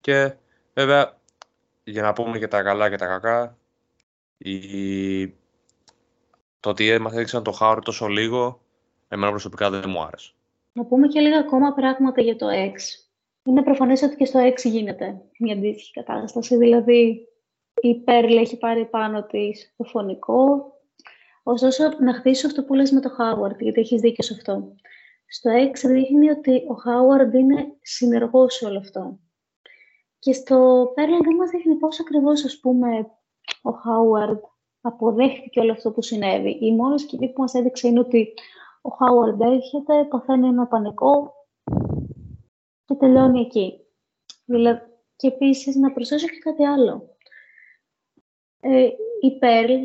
[0.00, 0.32] και
[0.74, 1.18] βέβαια
[1.84, 3.58] για να πούμε και τα καλά και τα κακά
[4.42, 5.34] η...
[6.60, 8.60] Το ότι μας έδειξαν το Χάουρ τόσο λίγο,
[9.08, 10.32] εμένα προσωπικά δεν μου άρεσε.
[10.72, 12.74] Να πούμε και λίγα ακόμα πράγματα για το X.
[13.44, 16.56] Είναι προφανές ότι και στο X γίνεται μια αντίστοιχη κατάσταση.
[16.56, 17.28] Δηλαδή,
[17.80, 20.72] η Πέρλ έχει πάρει πάνω της το φωνικό.
[21.42, 24.74] Ωστόσο, να χτίσω αυτό που λες με το Χάουαρντ, γιατί έχεις δίκιο σε αυτό.
[25.26, 29.18] Στο X δείχνει ότι ο Χάουαρντ είναι συνεργός σε όλο αυτό.
[30.18, 33.10] Και στο Πέρλ δεν μας δείχνει πώς ακριβώς, ας πούμε,
[33.60, 34.40] ο Χάουαρντ
[34.80, 36.50] αποδέχτηκε όλο αυτό που συνέβη.
[36.50, 38.34] Η μόνη σκηνή που μας έδειξε είναι ότι
[38.82, 41.34] ο Χάουαρντ έρχεται, παθαίνει ένα πανικό
[42.84, 43.80] και τελειώνει εκεί.
[44.44, 44.80] Δηλαδή,
[45.16, 47.16] και επίσης να προσθέσω και κάτι άλλο.
[48.60, 48.88] Ε,
[49.20, 49.84] η Πέρλ,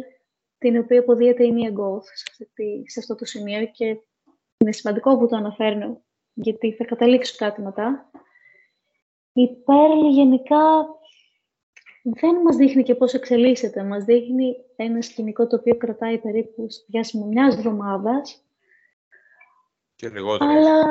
[0.58, 2.50] την οποία αποδίεται η Μία Γκόθ σε,
[2.86, 3.86] σε αυτό το σημείο και
[4.58, 6.02] είναι σημαντικό που το αναφέρνω,
[6.34, 8.10] γιατί θα καταλήξω κάτι μετά.
[9.34, 10.88] Η Πέρλ γενικά
[12.14, 13.84] δεν μας δείχνει και πώς εξελίσσεται.
[13.84, 18.46] Μας δείχνει ένα σκηνικό το οποίο κρατάει περίπου στο διάστημα μιας εβδομάδας.
[19.96, 20.52] Και λιγότερο.
[20.52, 20.84] Αλλά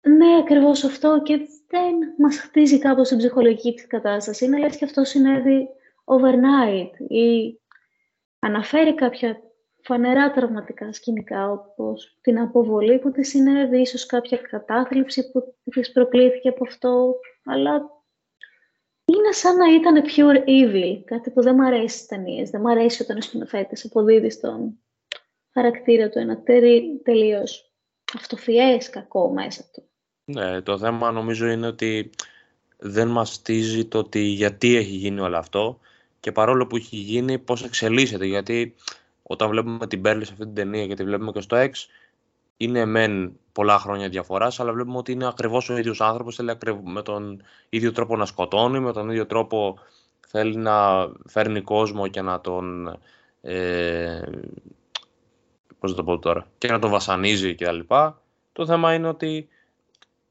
[0.00, 1.36] ναι, ακριβώς αυτό και
[1.68, 4.44] δεν μας χτίζει κάπως την ψυχολογική της κατάσταση.
[4.44, 5.68] Είναι λες και αυτό συνέβη
[6.04, 7.58] overnight ή
[8.38, 9.40] αναφέρει κάποια
[9.82, 16.48] φανερά τραυματικά σκηνικά, όπως την αποβολή που της συνέβη, ίσως κάποια κατάθλιψη που της προκλήθηκε
[16.48, 17.14] από αυτό,
[17.44, 17.95] αλλά
[19.06, 22.50] είναι σαν να ήταν pure evil, κάτι που δεν μου αρέσει στις ταινίες.
[22.50, 24.78] Δεν μου αρέσει όταν ο σκηνοθέτης αποδίδει στον
[25.52, 26.42] χαρακτήρα του ένα
[27.02, 27.72] τελείως
[28.18, 29.88] αυτοφιές κακό μέσα του.
[30.24, 32.10] Ναι, το θέμα νομίζω είναι ότι
[32.78, 35.78] δεν μαστίζει το ότι γιατί έχει γίνει όλο αυτό
[36.20, 38.26] και παρόλο που έχει γίνει πώς εξελίσσεται.
[38.26, 38.74] Γιατί
[39.22, 41.70] όταν βλέπουμε την Μπέρλη σε αυτή την ταινία και τη βλέπουμε και στο X,
[42.56, 46.36] είναι μεν πολλά χρόνια διαφοράς, αλλά βλέπουμε ότι είναι ακριβώς ο ίδιος άνθρωπος.
[46.36, 49.78] Θέλει με τον ίδιο τρόπο να σκοτώνει, με τον ίδιο τρόπο
[50.28, 52.98] θέλει να φέρνει κόσμο και να τον.
[53.40, 54.22] Ε,
[55.78, 57.78] πώς το πω τώρα, και να τον βασανίζει κτλ.
[58.52, 59.48] Το θέμα είναι ότι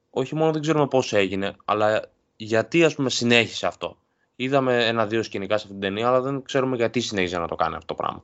[0.09, 2.01] όχι μόνο δεν ξέρουμε πώς έγινε, αλλά
[2.35, 3.97] γιατί ας πούμε συνέχισε αυτό.
[4.35, 7.75] Είδαμε ένα-δύο σκηνικά σε αυτήν την ταινία, αλλά δεν ξέρουμε γιατί συνέχιζε να το κάνει
[7.75, 8.23] αυτό το πράγμα.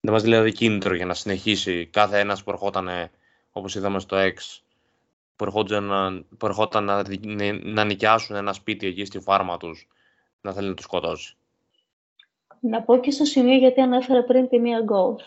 [0.00, 2.88] Δεν μας δηλαδή κίνητρο για να συνεχίσει κάθε ένας που ερχόταν,
[3.52, 4.60] όπως είδαμε στο X,
[5.36, 7.02] που ερχόταν, να, που ερχόταν να,
[7.62, 9.88] να νοικιάσουν ένα σπίτι εκεί στη φάρμα τους,
[10.40, 11.36] να θέλει να τους σκοτώσει.
[12.60, 15.22] Να πω και στο σημείο γιατί ανέφερα πριν τη Μία Γκόφ.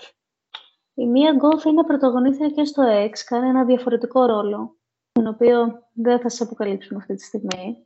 [0.93, 4.75] Η Μία Γκόφ είναι πρωταγωνίστρια και στο X, κάνει ένα διαφορετικό ρόλο,
[5.11, 7.77] τον οποίο δεν θα σας αποκαλύψουμε αυτή τη στιγμή.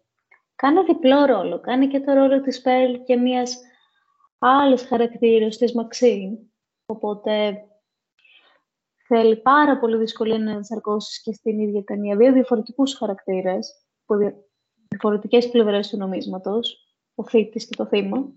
[0.56, 3.58] Κάνει διπλό ρόλο, κάνει και το ρόλο της Πέρλ και μιας
[4.40, 6.38] άλλης χαρακτήρας της Μαξίν,
[6.90, 7.64] Οπότε
[9.08, 14.44] θέλει πάρα πολύ δυσκολία να ενσαρκώσεις και στην ίδια ταινία δύο διαφορετικούς χαρακτήρες, από
[14.88, 18.34] διαφορετικές πλευρές του νομίσματος, ο θήτης και το θύμα.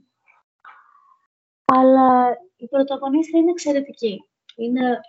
[1.64, 4.24] Αλλά η πρωταγωνίστρια είναι εξαιρετική.
[4.56, 5.00] Είναι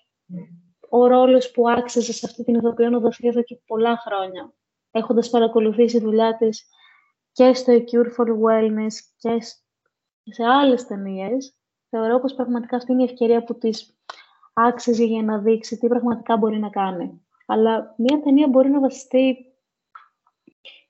[0.89, 4.53] ο ρόλος που άξιζε σε αυτή την ηθοποιό να δοθεί εδώ και πολλά χρόνια.
[4.91, 6.67] Έχοντας παρακολουθήσει δουλειά της
[7.31, 9.37] και στο A Cure for Wellness και
[10.23, 11.55] σε άλλες ταινίες,
[11.91, 13.97] θεωρώ πως πραγματικά αυτή είναι η ευκαιρία που της
[14.53, 17.21] άξιζε για να δείξει τι πραγματικά μπορεί να κάνει.
[17.45, 19.45] Αλλά μια ταινία μπορεί να βασιστεί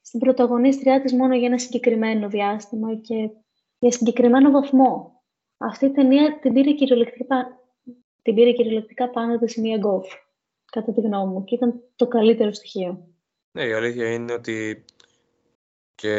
[0.01, 3.29] στην πρωταγωνίστριά της μόνο για ένα συγκεκριμένο διάστημα και
[3.79, 5.21] για συγκεκριμένο βαθμό.
[5.57, 7.59] Αυτή η ταινία την πήρε κυριολεκτικά,
[8.21, 10.13] την πήρε κυριολεκτικά πάνω της μία γκοφ,
[10.71, 13.07] κατά τη γνώμη μου, και ήταν το καλύτερο στοιχείο.
[13.51, 14.85] Ναι, η αλήθεια είναι ότι
[15.95, 16.15] και,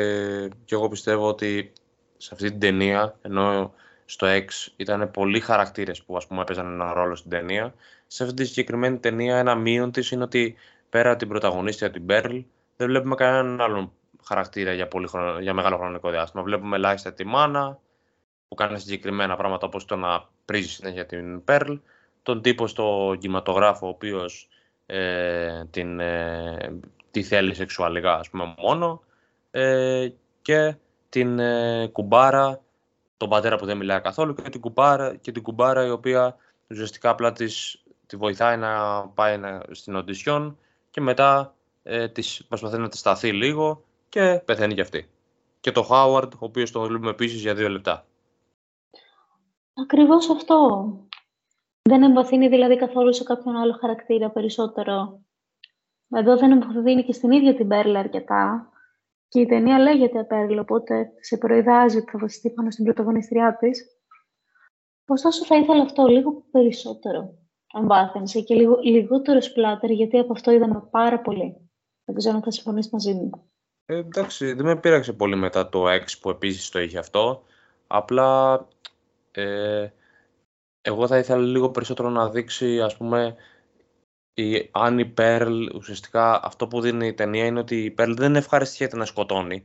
[0.64, 1.72] και εγώ πιστεύω ότι
[2.16, 3.74] σε αυτή την ταινία, ενώ
[4.12, 7.74] στο X ήταν πολλοί χαρακτήρες που ας πούμε έπαιζαν ένα ρόλο στην ταινία.
[8.06, 10.54] Σε αυτή τη συγκεκριμένη ταινία ένα μείον της είναι ότι
[10.90, 12.44] πέρα από την πρωταγωνίστρια την Pearl
[12.76, 13.92] δεν βλέπουμε κανέναν άλλον
[14.24, 16.42] χαρακτήρα για, πολύ χρόνο, για μεγάλο χρονικό διάστημα.
[16.42, 17.78] Βλέπουμε ελάχιστα τη μάνα
[18.48, 21.80] που κάνει συγκεκριμένα πράγματα όπως το να πρίζει συνέχεια την Pearl,
[22.22, 24.48] τον τύπο στο κινηματογράφο ο οποίος
[24.86, 29.02] ε, την, ε, τη θέλει σεξουαλικά ας πούμε μόνο
[29.50, 30.08] ε,
[30.42, 30.74] και
[31.08, 32.60] την ε, κουμπάρα
[33.22, 36.36] τον πατέρα που δεν μιλάει καθόλου και την κουμπάρα, και την κουμπάρα η οποία
[36.70, 40.58] ουσιαστικά απλά της, τη βοηθάει να πάει στην οντισιόν
[40.90, 45.08] και μετά ε, της προσπαθεί να της σταθεί λίγο και πεθαίνει κι αυτή.
[45.60, 48.04] Και το Χάουαρντ, ο οποίος τον βλέπουμε επίσης για δύο λεπτά.
[49.74, 50.86] Ακριβώς αυτό.
[51.82, 55.20] Δεν εμβαθύνει δηλαδή καθόλου σε κάποιον άλλο χαρακτήρα περισσότερο.
[56.08, 58.71] Εδώ δεν εμβαθύνει και στην ίδια την Μπέρλα αρκετά.
[59.32, 63.86] Και η ταινία λέγεται Απέρλ, οπότε σε προειδάζει ότι θα βασιστεί πάνω στην πρωταγωνιστριά της.
[65.06, 67.34] Ωστόσο, θα ήθελα αυτό λίγο περισσότερο
[67.74, 71.70] εμβάθυνση και λίγο, λιγότερο σπλάτερ, γιατί από αυτό είδαμε πάρα πολύ.
[72.04, 73.30] Δεν ξέρω αν θα συμφωνήσει μαζί μου.
[73.86, 77.42] Ε, εντάξει, δεν με πείραξε πολύ μετά το X που επίσης το είχε αυτό.
[77.86, 78.60] Απλά
[79.30, 79.88] ε,
[80.82, 83.36] εγώ θα ήθελα λίγο περισσότερο να δείξει, ας πούμε,
[84.34, 88.96] η Άννη Πέρλ, ουσιαστικά αυτό που δίνει η ταινία είναι ότι η Πέρλ δεν ευχαριστιέται
[88.96, 89.64] να σκοτώνει.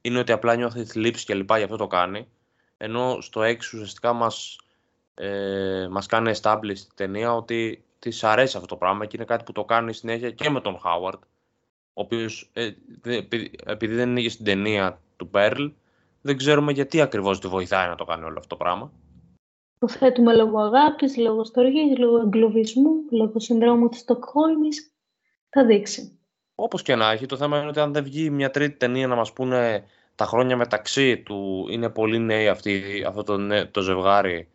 [0.00, 2.28] Είναι ότι απλά νιώθει θλίψη και λοιπά, γι' αυτό το κάνει.
[2.76, 4.58] Ενώ στο 6 ουσιαστικά μας,
[5.14, 9.44] ε, μας κάνει establish η ταινία ότι της αρέσει αυτό το πράγμα και είναι κάτι
[9.44, 11.22] που το κάνει συνέχεια και με τον Χάουαρντ.
[11.92, 12.70] Ο οποίος, ε,
[13.64, 15.66] επειδή δεν είναι στην ταινία του Πέρλ,
[16.20, 18.92] δεν ξέρουμε γιατί ακριβώς τη βοηθάει να το κάνει όλο αυτό το πράγμα.
[19.78, 24.90] Το θέτουμε λόγω αγάπης, λόγω στοργής, λόγω εγκλωβισμού, λόγω συνδρόμου της Στοκχόλμης.
[25.48, 26.18] Θα δείξει.
[26.54, 29.14] Όπως και να έχει, το θέμα είναι ότι αν δεν βγει μια τρίτη ταινία να
[29.14, 29.84] μας πούνε
[30.14, 34.48] τα χρόνια μεταξύ του είναι πολύ νέοι αυτή, αυτό το, το ζευγάρι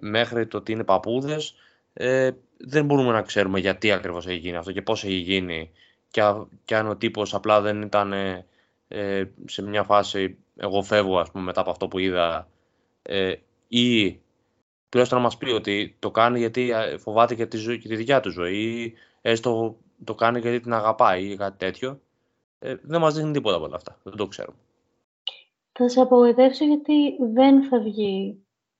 [0.00, 1.54] μέχρι το ότι είναι παππούδες,
[1.92, 5.70] ε, δεν μπορούμε να ξέρουμε γιατί ακριβώς έχει γίνει αυτό και πώς έχει γίνει
[6.10, 6.22] και,
[6.64, 8.12] και αν ο τύπος απλά δεν ήταν
[8.88, 12.48] ε, σε μια φάση εγώ φεύγω ας πούμε μετά από αυτό που είδα
[13.02, 13.34] ε,
[13.68, 14.20] ή
[14.88, 18.20] τουλάχιστον να μας πει ότι το κάνει γιατί φοβάται για τη, ζωή, και τη δικιά
[18.20, 22.00] του ζωή ή έστω το κάνει γιατί την αγαπάει ή κάτι τέτοιο.
[22.58, 23.98] Ε, δεν μας δείχνει τίποτα από όλα αυτά.
[24.02, 24.58] Δεν το ξέρουμε.
[25.72, 28.38] Θα σε απογοητεύσω γιατί δεν θα βγει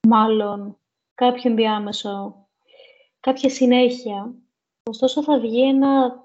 [0.08, 0.76] μάλλον
[1.14, 2.46] κάποιο διάμεσο,
[3.20, 4.34] κάποια συνέχεια.
[4.82, 6.22] Ωστόσο θα βγει ένα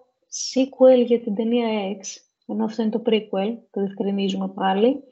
[0.53, 2.05] sequel για την ταινία X,
[2.45, 5.03] ενώ αυτό είναι το prequel, το διευκρινίζουμε πάλι,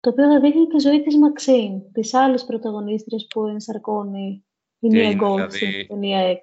[0.00, 4.44] το οποίο θα δείχνει τη ζωή της Μαξίν, της άλλης πρωταγωνίστριας που ενσαρκώνει
[4.78, 6.38] η Mia Goth δηλαδή, στην ταινία X.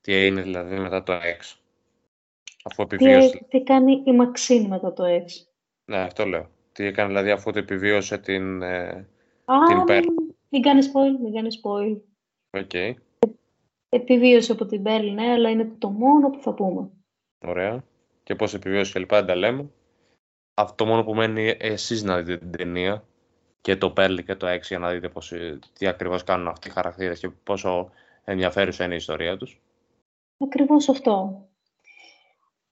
[0.00, 1.56] Τι έγινε δηλαδή μετά το X;
[2.64, 3.30] Αφού επιβίωσε...
[3.30, 5.24] Τι, τι κάνει η Μαξίν μετά το X.
[5.84, 6.48] Ναι, αυτό λέω.
[6.72, 9.08] Τι έκανε δηλαδή αφού το επιβίωσε την, ε,
[9.44, 10.04] Α, την Pearl.
[10.48, 12.00] μην κάνει spoil, μην κάνει spoil.
[12.60, 12.96] Ok,
[13.88, 16.90] Επιβίωσε από την Pearl, ναι, αλλά είναι το μόνο που θα πούμε.
[17.46, 17.84] ωραία.
[18.22, 19.70] Και πώς επιβίωσε και λοιπά, δεν τα λέμε.
[20.58, 23.04] Αυτό μόνο που μένει εσείς να δείτε την ταινία
[23.60, 26.68] και το Pearl και το X για να δείτε πώς, ε, τι ακριβώς κάνουν αυτοί
[26.68, 27.90] οι χαρακτήρες και πόσο
[28.24, 29.60] ενδιαφέρουσα είναι η ιστορία τους.
[30.38, 31.44] Ακριβώς αυτό.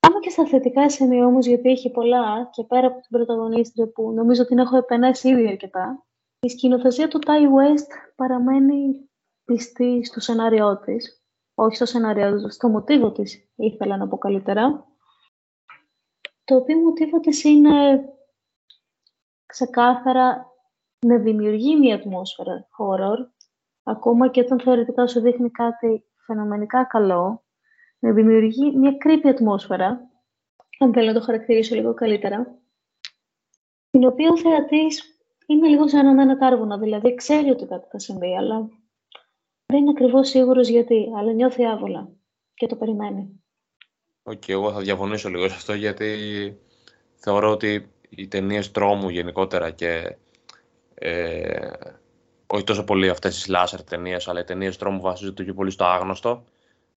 [0.00, 4.12] Πάμε και στα θετικά σημεία όμως, γιατί έχει πολλά και πέρα από την πρωταγωνίστρια που
[4.12, 6.04] νομίζω την έχω επενέσει ήδη αρκετά.
[6.40, 9.10] Η σκηνοθεσία του Ty West παραμένει
[9.44, 11.22] πιστή στο σενάριό της.
[11.54, 14.93] Όχι στο σενάριό της, στο μοτίβο της ήθελα να πω καλύτερα.
[16.44, 18.04] Το οποίο μοτίβο της είναι
[19.46, 20.46] ξεκάθαρα
[21.06, 23.18] να δημιουργεί μια ατμόσφαιρα horror,
[23.82, 27.44] ακόμα και όταν θεωρητικά σου δείχνει κάτι φαινομενικά καλό,
[27.98, 30.10] να δημιουργεί μια creepy ατμόσφαιρα,
[30.78, 32.58] αν θέλω να το χαρακτηρίσω λίγο καλύτερα,
[33.90, 37.98] την οποία ο θεατής είναι λίγο σαν έναν ένα τάρβουνα, δηλαδή ξέρει ότι κάτι θα
[37.98, 38.68] συμβεί, αλλά
[39.66, 42.08] δεν είναι ακριβώς σίγουρος γιατί, αλλά νιώθει άβολα
[42.54, 43.43] και το περιμένει.
[44.26, 46.16] Οκ, εγώ θα διαφωνήσω λίγο σε αυτό γιατί
[47.14, 50.16] θεωρώ ότι οι ταινίες τρόμου γενικότερα και
[50.94, 51.70] ε,
[52.46, 55.84] όχι τόσο πολύ αυτές οι slasher ταινίες, αλλά οι ταινίες τρόμου βασίζονται πιο πολύ στο
[55.84, 56.44] άγνωστο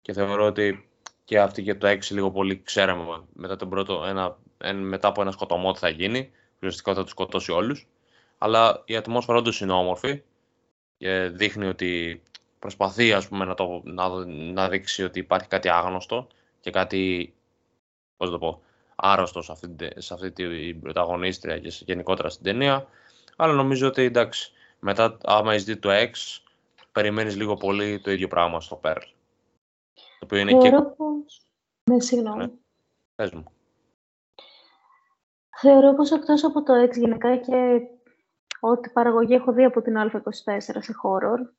[0.01, 0.89] και θεωρώ ότι
[1.23, 5.21] και αυτή και το X λίγο πολύ ξέραμε μετά, τον πρώτο, ένα, εν- μετά από
[5.21, 6.31] ένα σκοτωμό τι θα γίνει.
[6.55, 7.87] Ουσιαστικά θα τους σκοτώσει όλους.
[8.37, 10.21] Αλλά η ατμόσφαιρα όντως είναι όμορφη
[10.97, 12.21] και δείχνει ότι
[12.59, 16.27] προσπαθεί ας πούμε, να, το, να, να δείξει ότι υπάρχει κάτι άγνωστο
[16.65, 17.33] και κάτι,
[18.17, 18.61] πώς το πω,
[18.95, 22.87] άρρωστο σε αυτή, την τε- σε αυτή την πρωταγωνίστρια και σε- γενικότερα στην ταινία.
[23.35, 26.11] Αλλά νομίζω ότι εντάξει, μετά άμα έχεις δει το X,
[26.91, 29.01] περιμένεις λίγο πολύ το ίδιο πράγμα στο Pearl.
[29.93, 30.69] Το οποίο είναι και...
[30.69, 31.41] Θεωρώ πως...
[31.91, 32.37] Ναι, συγγνώμη.
[32.45, 32.51] Ναι.
[33.15, 33.43] Πες μου.
[35.61, 37.81] Θεωρώ πως εκτός από το X γενικά και
[38.59, 41.49] ό,τι παραγωγή έχω δει από την Α24 σε horror,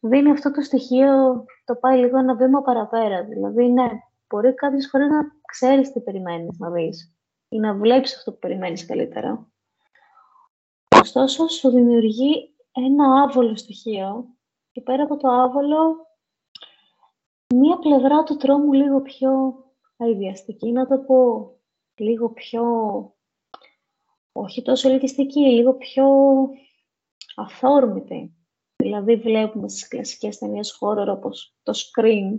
[0.00, 3.24] δίνει αυτό το στοιχείο, το πάει λίγο ένα βήμα παραπέρα.
[3.24, 3.88] Δηλαδή, ναι,
[4.28, 7.16] μπορεί κάποιες φορές να ξέρεις τι περιμένεις να δεις
[7.48, 9.48] ή να βλέπεις αυτό που περιμένεις καλύτερα.
[11.00, 14.26] Ωστόσο, σου δημιουργεί ένα άβολο στοιχείο
[14.72, 16.06] και πέρα από το άβολο,
[17.54, 19.30] μία πλευρά του τρόμου λίγο πιο
[19.96, 21.50] αειδιαστική, να το πω
[21.94, 22.64] λίγο πιο,
[24.32, 26.06] όχι τόσο ελκυστική, λίγο πιο
[27.34, 28.35] αθόρμητη.
[28.86, 32.38] Δηλαδή βλέπουμε στις κλασικές ταινίες horror όπως το Scream,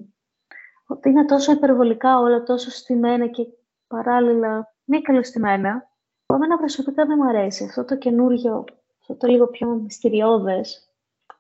[0.88, 3.48] ότι είναι τόσο υπερβολικά όλα, τόσο στημένα και
[3.88, 5.90] παράλληλα μη καλωστημένα.
[6.26, 7.64] που Εμένα προσωπικά δεν μου αρέσει.
[7.64, 8.66] Αυτό το καινούριο,
[9.00, 10.92] αυτό το λίγο πιο μυστηριώδες,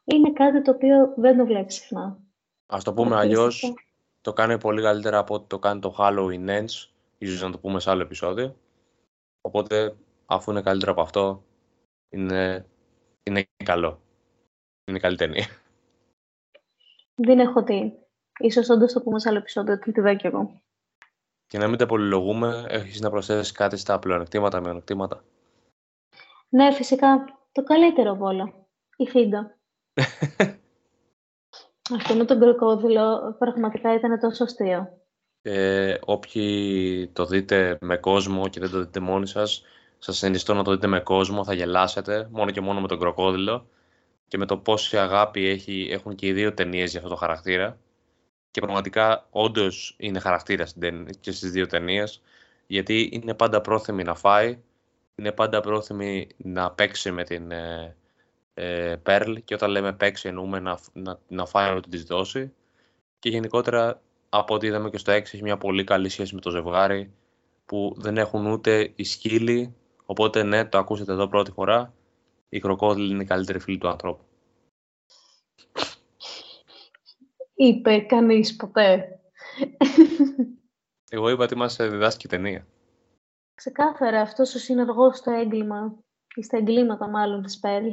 [0.03, 2.19] είναι κάτι το οποίο δεν το βλέπεις συχνά.
[2.65, 3.97] Ας το πούμε αλλιώς, Χαρακτηριστικό.
[4.21, 7.79] το κάνει πολύ καλύτερα από ό,τι το κάνει το Halloween Ends, ίσως να το πούμε
[7.79, 8.55] σε άλλο επεισόδιο.
[9.41, 11.43] Οπότε, αφού είναι καλύτερο από αυτό,
[12.09, 12.65] είναι,
[13.23, 14.01] είναι καλό.
[14.87, 15.47] Είναι καλή ταινία.
[17.15, 17.93] Δεν έχω δει.
[18.39, 20.61] Ίσως όντως το πούμε σε άλλο επεισόδιο, την τη δω κι εγώ.
[21.47, 25.23] Και να μην τα πολυλογούμε, έχεις να προσθέσεις κάτι στα πλεονεκτήματα, μειονεκτήματα.
[26.49, 27.25] Ναι, φυσικά.
[27.51, 28.53] Το καλύτερο από όλα.
[28.97, 29.57] Η Φίντα.
[31.95, 35.01] Αυτό με τον κροκόδιλο πραγματικά ήταν τόσο αστείο.
[35.41, 39.63] Ε, όποιοι το δείτε με κόσμο και δεν το δείτε μόνοι σας,
[39.97, 43.69] σας ενιστώ να το δείτε με κόσμο, θα γελάσετε μόνο και μόνο με τον κροκόδιλο
[44.27, 47.77] και με το πόση αγάπη έχει, έχουν και οι δύο ταινίες για αυτό το χαρακτήρα.
[48.51, 52.21] Και πραγματικά όντως είναι χαρακτήρα στην ταινία- και στις δύο ταινίες,
[52.67, 54.59] γιατί είναι πάντα πρόθυμη να φάει,
[55.15, 57.95] είναι πάντα πρόθυμη να παίξει με την ε,
[58.53, 62.53] ε, Pearl και όταν λέμε παίξει εννοούμε να, να, να φάει ό,τι της δώσει
[63.19, 66.49] και γενικότερα από ό,τι είδαμε και στο 6 έχει μια πολύ καλή σχέση με το
[66.49, 67.11] ζευγάρι
[67.65, 71.93] που δεν έχουν ούτε οι σκύλοι οπότε ναι το ακούσατε εδώ πρώτη φορά
[72.49, 74.23] η κροκόδιλη είναι η καλύτερη φίλη του ανθρώπου.
[77.55, 79.19] Είπε κανείς ποτέ.
[81.09, 82.67] Εγώ είπα ότι μας διδάσκει η ταινία.
[83.53, 85.95] Ξεκάθαρα αυτός ο συνεργός στο έγκλημα,
[86.35, 87.87] ή στα εγκλήματα μάλλον της Πέρλ,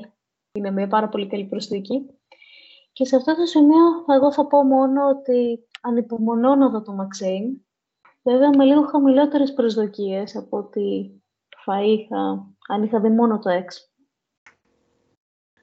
[0.53, 2.07] είναι μια πάρα πολύ καλή προσθήκη.
[2.93, 7.67] Και σε αυτό το σημείο εγώ θα πω μόνο ότι ανυπομονώ να δω το Μαξέιν,
[8.23, 11.13] βέβαια με λίγο χαμηλότερες προσδοκίες από ότι
[11.65, 13.94] θα είχα, αν είχα δει μόνο το X.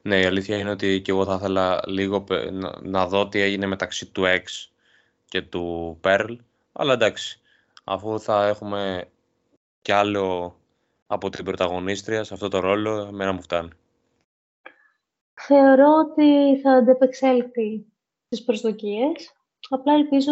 [0.01, 3.39] Ναι, η αλήθεια είναι ότι και εγώ θα ήθελα λίγο πε- να, να δω τι
[3.39, 4.69] έγινε μεταξύ του X
[5.25, 6.35] και του Pearl.
[6.71, 7.41] Αλλά εντάξει,
[7.83, 9.09] αφού θα έχουμε
[9.81, 10.55] κι άλλο
[11.07, 13.69] από την πρωταγωνίστρια σε αυτό το ρόλο, εμένα μου φτάνει.
[15.33, 17.85] Θεωρώ ότι θα αντεπεξέλθει
[18.25, 19.33] στις προσδοκίες.
[19.69, 20.31] Απλά ελπίζω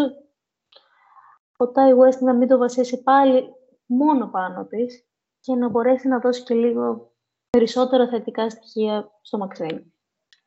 [1.58, 3.54] ποτά η West να μην το βασίσει πάλι
[3.86, 5.06] μόνο πάνω της
[5.40, 7.12] και να μπορέσει να δώσει και λίγο
[7.50, 9.94] περισσότερα θετικά στοιχεία στο Μαξίνη.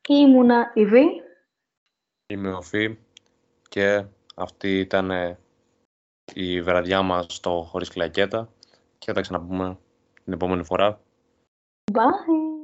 [0.07, 0.93] Ήμουνα η Β.
[2.33, 2.99] Είμαι ο Φι
[3.69, 5.37] και αυτή ήταν
[6.33, 8.53] η βραδιά μας στο Χωρίς Κλακέτα
[8.97, 9.77] και θα τα ξαναπούμε
[10.23, 11.01] την επόμενη φορά.
[11.91, 12.62] Bye!